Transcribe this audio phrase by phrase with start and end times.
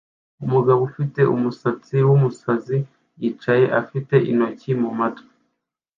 [0.45, 2.77] Umugabo ufite umusatsi wumusazi
[3.21, 5.31] yicaye afite intoki mumatwi